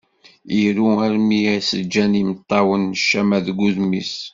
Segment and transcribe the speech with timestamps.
[0.63, 4.13] Iru armi i as-ǧǧan yimeṭṭawen ccama deg udem-is.